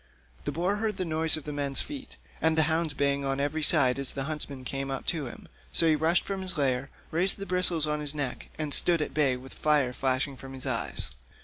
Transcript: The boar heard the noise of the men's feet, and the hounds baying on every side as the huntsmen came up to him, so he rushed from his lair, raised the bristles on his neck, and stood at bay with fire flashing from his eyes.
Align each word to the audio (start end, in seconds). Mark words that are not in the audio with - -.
The 0.45 0.51
boar 0.51 0.77
heard 0.77 0.97
the 0.97 1.05
noise 1.05 1.37
of 1.37 1.43
the 1.43 1.53
men's 1.53 1.79
feet, 1.79 2.17
and 2.41 2.57
the 2.57 2.63
hounds 2.63 2.95
baying 2.95 3.23
on 3.23 3.39
every 3.39 3.61
side 3.61 3.99
as 3.99 4.13
the 4.13 4.23
huntsmen 4.23 4.63
came 4.65 4.89
up 4.89 5.05
to 5.13 5.27
him, 5.27 5.47
so 5.71 5.85
he 5.87 5.95
rushed 5.95 6.23
from 6.25 6.41
his 6.41 6.57
lair, 6.57 6.89
raised 7.11 7.37
the 7.37 7.45
bristles 7.45 7.85
on 7.85 7.99
his 7.99 8.15
neck, 8.15 8.49
and 8.57 8.73
stood 8.73 9.03
at 9.03 9.13
bay 9.13 9.37
with 9.37 9.53
fire 9.53 9.93
flashing 9.93 10.35
from 10.37 10.53
his 10.53 10.65
eyes. 10.65 11.11